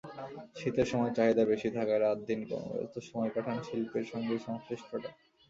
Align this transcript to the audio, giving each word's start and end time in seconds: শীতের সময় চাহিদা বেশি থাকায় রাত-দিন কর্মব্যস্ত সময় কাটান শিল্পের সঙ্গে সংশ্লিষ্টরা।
শীতের 0.55 0.87
সময় 0.91 1.13
চাহিদা 1.13 1.43
বেশি 1.45 1.69
থাকায় 1.69 2.01
রাত-দিন 2.01 2.39
কর্মব্যস্ত 2.49 2.95
সময় 3.09 3.31
কাটান 3.35 3.57
শিল্পের 3.67 4.05
সঙ্গে 4.11 4.35
সংশ্লিষ্টরা। 4.47 5.09